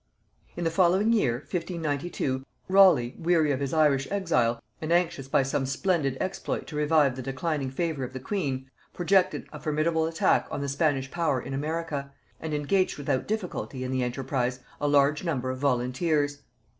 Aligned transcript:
In 0.57 0.63
the 0.63 0.71
following 0.71 1.13
year, 1.13 1.33
1592, 1.33 2.43
Raleigh, 2.67 3.13
weary 3.19 3.51
of 3.51 3.59
his 3.59 3.71
Irish 3.71 4.07
exile, 4.09 4.59
and 4.81 4.91
anxious 4.91 5.27
by 5.27 5.43
some 5.43 5.67
splendid 5.67 6.17
exploit 6.19 6.65
to 6.65 6.75
revive 6.75 7.15
the 7.15 7.21
declining 7.21 7.69
favor 7.69 8.03
of 8.03 8.11
the 8.11 8.19
queen, 8.19 8.67
projected 8.95 9.47
a 9.53 9.59
formidable 9.59 10.07
attack 10.07 10.47
on 10.49 10.61
the 10.61 10.69
Spanish 10.69 11.11
power 11.11 11.39
in 11.39 11.53
America, 11.53 12.11
and 12.39 12.55
engaged 12.55 12.97
without 12.97 13.27
difficulty 13.27 13.83
in 13.83 13.91
the 13.91 14.01
enterprise 14.01 14.59
a 14.79 14.87
large 14.87 15.23
number 15.23 15.51
of 15.51 15.59
volunteers. 15.59 16.39